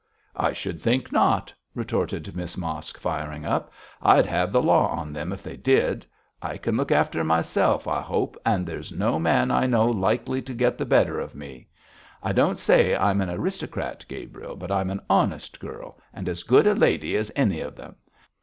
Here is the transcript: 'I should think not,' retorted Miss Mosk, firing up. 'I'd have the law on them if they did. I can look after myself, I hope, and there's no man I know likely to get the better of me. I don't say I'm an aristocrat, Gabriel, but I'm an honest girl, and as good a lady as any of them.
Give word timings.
'I 0.35 0.53
should 0.53 0.81
think 0.81 1.11
not,' 1.11 1.53
retorted 1.75 2.35
Miss 2.35 2.55
Mosk, 2.57 2.97
firing 2.97 3.45
up. 3.45 3.71
'I'd 4.01 4.25
have 4.25 4.51
the 4.51 4.59
law 4.59 4.87
on 4.87 5.13
them 5.13 5.31
if 5.31 5.43
they 5.43 5.55
did. 5.55 6.07
I 6.41 6.57
can 6.57 6.75
look 6.75 6.91
after 6.91 7.23
myself, 7.23 7.87
I 7.87 8.01
hope, 8.01 8.35
and 8.43 8.65
there's 8.65 8.91
no 8.91 9.19
man 9.19 9.51
I 9.51 9.67
know 9.67 9.85
likely 9.85 10.41
to 10.41 10.55
get 10.55 10.79
the 10.79 10.85
better 10.85 11.19
of 11.19 11.35
me. 11.35 11.67
I 12.23 12.31
don't 12.33 12.57
say 12.57 12.95
I'm 12.95 13.21
an 13.21 13.29
aristocrat, 13.29 14.03
Gabriel, 14.09 14.55
but 14.55 14.71
I'm 14.71 14.89
an 14.89 15.01
honest 15.07 15.59
girl, 15.59 15.99
and 16.15 16.27
as 16.27 16.41
good 16.41 16.65
a 16.65 16.73
lady 16.73 17.15
as 17.15 17.31
any 17.35 17.59
of 17.59 17.75
them. 17.75 17.95